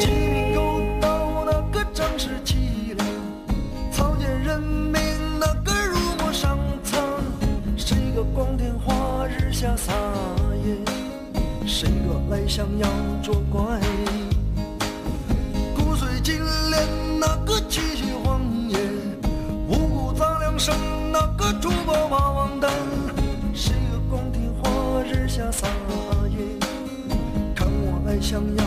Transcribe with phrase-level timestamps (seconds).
[0.00, 3.04] 鸡狗盗那个正是起了，
[3.92, 5.00] 草菅人命
[5.38, 5.71] 那个。
[9.62, 9.92] 下撒
[10.64, 10.74] 野，
[11.68, 12.88] 谁个来想要
[13.22, 13.78] 作怪？
[15.76, 16.34] 骨髓金
[16.72, 18.76] 莲那个七血荒野，
[19.68, 20.74] 五谷杂粮生
[21.12, 22.72] 那个猪宝马王蛋，
[23.54, 25.68] 谁个光天化日下撒
[26.28, 26.38] 野？
[27.54, 28.64] 看我来想要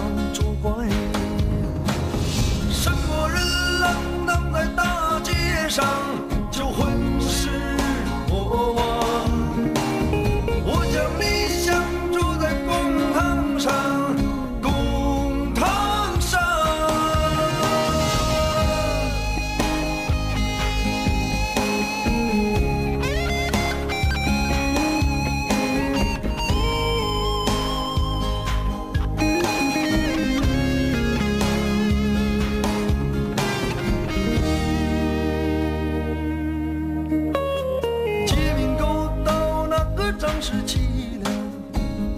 [40.47, 40.77] 是凄
[41.23, 41.33] 凉，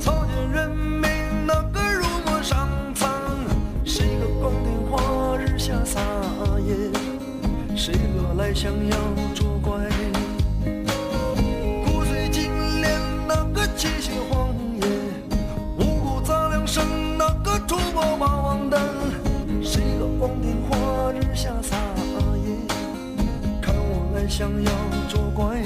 [0.01, 1.09] 草菅人命
[1.47, 3.09] 那个辱没上苍。
[3.85, 6.01] 谁个光天化日下撒
[6.59, 6.75] 野？
[7.73, 8.97] 谁个来想要
[9.33, 9.71] 作怪？
[11.85, 12.51] 骨髓金
[12.81, 12.99] 莲
[13.29, 14.85] 那个七血荒野，
[15.79, 18.81] 五谷杂粮生那个猪宝马王蛋。
[19.63, 21.77] 谁个光天化日下撒
[22.43, 22.51] 野？
[23.61, 24.71] 看我来想要
[25.07, 25.61] 作怪，